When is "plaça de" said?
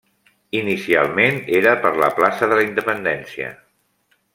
2.19-2.61